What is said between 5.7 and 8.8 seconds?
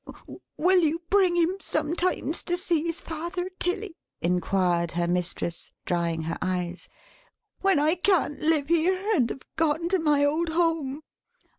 drying her eyes; "when I can't live